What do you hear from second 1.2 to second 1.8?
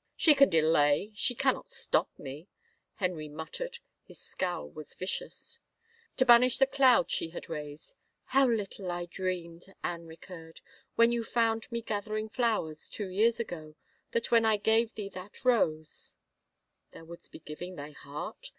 she cannot